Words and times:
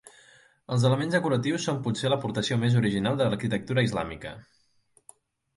Els 0.75 0.85
elements 0.87 1.17
decoratius 1.17 1.67
són 1.69 1.77
potser 1.89 2.11
l'aportació 2.11 2.57
més 2.63 2.79
original 2.81 3.21
de 3.21 3.29
l'arquitectura 3.29 3.85
islàmica. 3.89 4.33